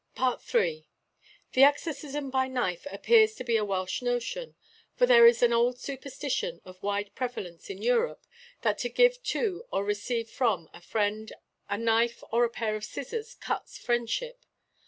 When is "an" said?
5.43-5.53